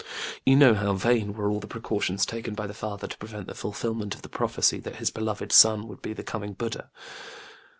[0.47, 3.53] You know how vain were all the precautions taken by the father to prevent the
[3.53, 6.89] fulfilment of the prophecy that his beloved son would be the coming BudĖĢdĖĢha.